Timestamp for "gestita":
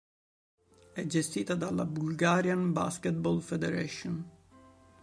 1.05-1.53